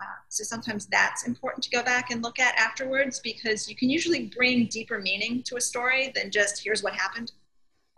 [0.00, 3.90] Uh, so sometimes that's important to go back and look at afterwards because you can
[3.90, 7.32] usually bring deeper meaning to a story than just here's what happened.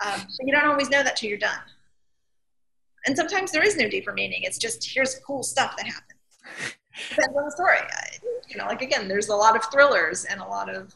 [0.05, 1.61] Um, but you don't always know that till you're done.
[3.07, 4.43] And sometimes there is no deeper meaning.
[4.43, 6.75] It's just here's cool stuff that happened
[7.11, 7.78] depends on the story.
[8.49, 10.95] You know, like again, there's a lot of thrillers and a lot of,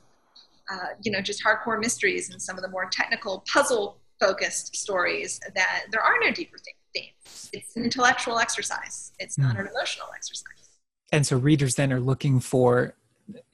[0.71, 5.41] uh, you know, just hardcore mysteries and some of the more technical puzzle focused stories
[5.55, 6.57] that there are no deeper
[6.95, 7.51] themes.
[7.53, 9.13] It's an intellectual exercise.
[9.19, 9.61] It's not mm.
[9.61, 10.79] an emotional exercise.
[11.13, 12.95] And so readers then are looking for,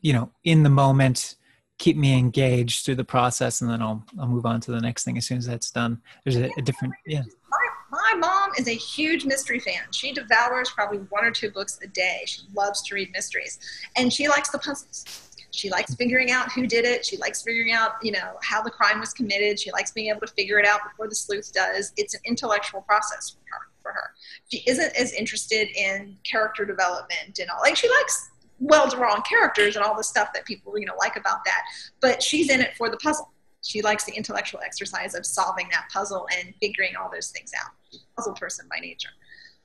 [0.00, 1.36] you know, in the moment,
[1.78, 5.04] keep me engaged through the process, and then I'll I'll move on to the next
[5.04, 6.00] thing as soon as that's done.
[6.24, 7.22] There's a, a different yeah
[7.92, 9.82] my mom is a huge mystery fan.
[9.90, 12.22] She devours probably one or two books a day.
[12.24, 13.58] She loves to read mysteries,
[13.96, 15.28] and she likes the puzzles.
[15.50, 17.04] She likes figuring out who did it.
[17.04, 19.60] She likes figuring out, you know, how the crime was committed.
[19.60, 21.92] She likes being able to figure it out before the sleuth does.
[21.98, 23.66] It's an intellectual process for her.
[23.82, 24.12] For her,
[24.48, 27.60] she isn't as interested in character development and all.
[27.62, 28.30] Like she likes
[28.60, 31.62] well-drawn characters and all the stuff that people, you know, like about that.
[32.00, 33.32] But she's in it for the puzzle
[33.62, 37.70] she likes the intellectual exercise of solving that puzzle and figuring all those things out.
[38.16, 39.10] Puzzle person by nature.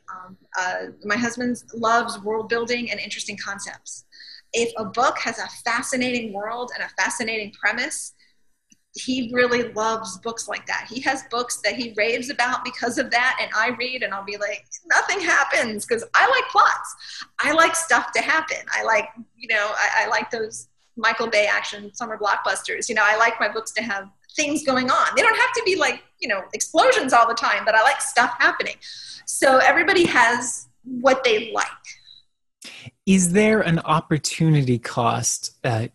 [0.09, 4.05] Um, uh, my husband loves world building and interesting concepts.
[4.53, 8.13] If a book has a fascinating world and a fascinating premise,
[8.93, 10.87] he really loves books like that.
[10.89, 14.23] He has books that he raves about because of that, and I read and I'll
[14.23, 16.95] be like, nothing happens because I like plots.
[17.39, 18.57] I like stuff to happen.
[18.71, 22.89] I like, you know, I, I like those Michael Bay action summer blockbusters.
[22.89, 25.07] You know, I like my books to have things going on.
[25.15, 28.01] They don't have to be like, you know, explosions all the time, but I like
[28.01, 28.75] stuff happening.
[29.25, 31.67] So everybody has what they like.
[33.05, 35.87] Is there an opportunity cost uh,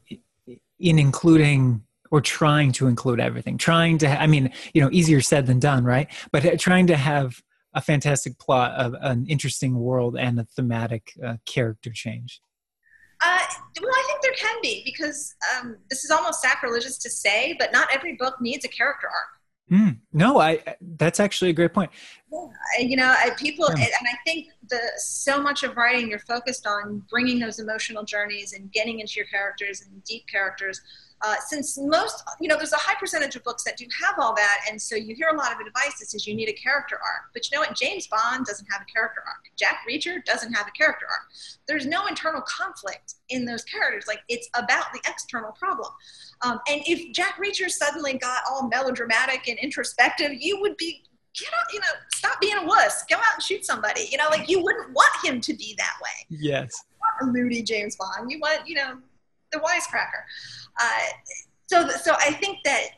[0.79, 3.59] in including or trying to include everything?
[3.59, 6.09] Trying to, I mean, you know, easier said than done, right?
[6.31, 7.43] But uh, trying to have
[7.75, 12.41] a fantastic plot of an interesting world and a thematic uh, character change.
[13.25, 13.39] Uh,
[13.81, 17.73] well, I think there can be because um, this is almost sacrilegious to say, but
[17.73, 19.43] not every book needs a character arc.
[19.71, 20.63] Mm, no, I.
[20.99, 21.91] That's actually a great point.
[22.31, 23.85] Yeah, you know, people, yeah.
[23.85, 28.53] and I think the so much of writing you're focused on bringing those emotional journeys
[28.53, 30.81] and getting into your characters and deep characters
[31.23, 34.35] uh, since most, you know, there's a high percentage of books that do have all
[34.35, 36.97] that, and so you hear a lot of advice that says you need a character
[36.97, 37.33] arc.
[37.33, 37.77] But you know what?
[37.77, 39.45] James Bond doesn't have a character arc.
[39.57, 41.29] Jack Reacher doesn't have a character arc.
[41.69, 44.05] There's no internal conflict in those characters.
[44.09, 45.89] Like it's about the external problem.
[46.43, 51.05] Um, and if Jack Reacher suddenly got all melodramatic and introspective, you would be
[51.39, 53.05] get out, you know, stop being a wuss.
[53.09, 54.09] Go out and shoot somebody.
[54.11, 56.27] You know, like you wouldn't want him to be that way.
[56.29, 56.73] Yes.
[57.21, 58.31] a moody James Bond.
[58.31, 58.99] You want, you know,
[59.53, 60.25] the wisecracker.
[60.81, 62.89] Uh, so, so I think that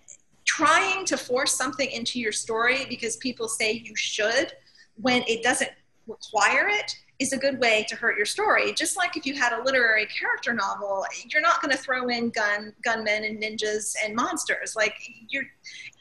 [0.44, 4.52] trying to force something into your story because people say you should
[4.96, 5.70] when it doesn't
[6.07, 8.73] require it is a good way to hurt your story.
[8.73, 12.31] Just like if you had a literary character novel, you're not going to throw in
[12.31, 14.75] gun gunmen and ninjas and monsters.
[14.75, 14.95] Like
[15.29, 15.45] you're,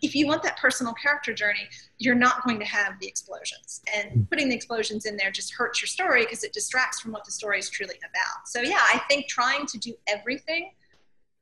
[0.01, 1.67] if you want that personal character journey,
[1.99, 3.81] you're not going to have the explosions.
[3.95, 4.21] And hmm.
[4.23, 7.31] putting the explosions in there just hurts your story because it distracts from what the
[7.31, 8.47] story is truly about.
[8.47, 10.71] So yeah, I think trying to do everything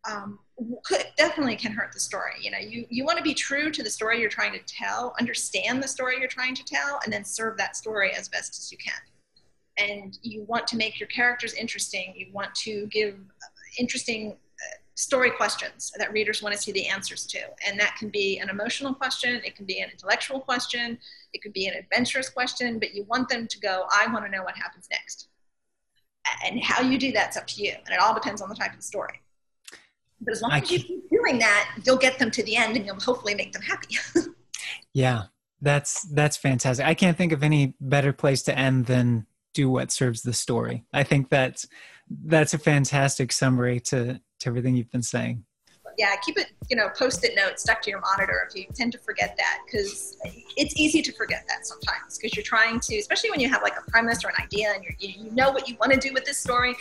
[0.09, 0.39] um,
[0.83, 2.33] could, definitely can hurt the story.
[2.41, 5.13] You know, you, you want to be true to the story you're trying to tell,
[5.19, 8.71] understand the story you're trying to tell, and then serve that story as best as
[8.71, 8.99] you can.
[9.81, 12.13] And you want to make your characters interesting.
[12.15, 13.15] You want to give
[13.77, 17.39] interesting uh, story questions that readers want to see the answers to.
[17.67, 20.97] And that can be an emotional question, it can be an intellectual question,
[21.33, 24.31] it could be an adventurous question, but you want them to go, I want to
[24.31, 25.27] know what happens next.
[26.45, 27.71] And how you do that's up to you.
[27.71, 29.21] And it all depends on the type of story.
[30.21, 32.85] But as long as you keep doing that, you'll get them to the end and
[32.85, 33.97] you'll hopefully make them happy.
[34.93, 35.23] yeah,
[35.61, 36.85] that's that's fantastic.
[36.85, 40.85] I can't think of any better place to end than do what serves the story.
[40.93, 41.67] I think that's
[42.25, 45.45] that's a fantastic summary to to everything you've been saying.
[45.97, 48.97] Yeah, keep it, you know, post-it note stuck to your monitor if you tend to
[48.97, 50.17] forget that because
[50.55, 53.75] it's easy to forget that sometimes because you're trying to, especially when you have like
[53.77, 56.23] a premise or an idea and you you know what you want to do with
[56.25, 56.75] this story,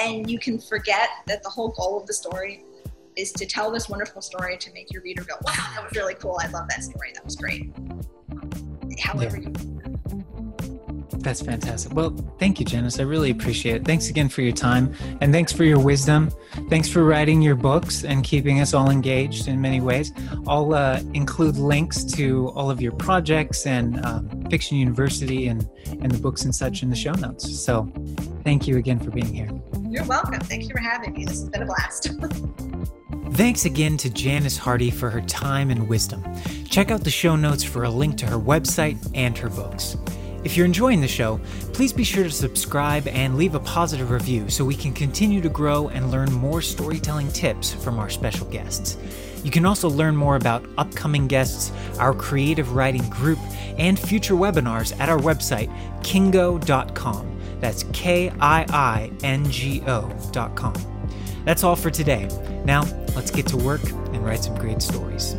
[0.00, 2.64] and you can forget that the whole goal of the story
[3.16, 6.14] is to tell this wonderful story to make your reader go, wow, that was really
[6.14, 6.38] cool.
[6.42, 7.12] I love that story.
[7.14, 7.72] That was great.
[9.00, 9.48] However yeah.
[9.48, 9.75] you
[11.26, 11.92] that's fantastic.
[11.92, 13.00] Well, thank you, Janice.
[13.00, 13.84] I really appreciate it.
[13.84, 16.30] Thanks again for your time and thanks for your wisdom.
[16.70, 20.12] Thanks for writing your books and keeping us all engaged in many ways.
[20.46, 25.68] I'll uh, include links to all of your projects and um, Fiction University and,
[26.00, 27.58] and the books and such in the show notes.
[27.58, 27.92] So
[28.44, 29.50] thank you again for being here.
[29.90, 30.38] You're welcome.
[30.38, 31.24] Thank you for having me.
[31.24, 32.12] This has been a blast.
[33.32, 36.22] Thanks again to Janice Hardy for her time and wisdom.
[36.66, 39.96] Check out the show notes for a link to her website and her books.
[40.46, 41.40] If you're enjoying the show,
[41.72, 45.48] please be sure to subscribe and leave a positive review so we can continue to
[45.48, 48.96] grow and learn more storytelling tips from our special guests.
[49.42, 53.40] You can also learn more about upcoming guests, our creative writing group,
[53.76, 55.68] and future webinars at our website,
[56.02, 57.40] kiingo.com.
[57.58, 60.74] That's K I I N G O.com.
[61.44, 62.28] That's all for today.
[62.64, 62.82] Now,
[63.16, 65.34] let's get to work and write some great stories.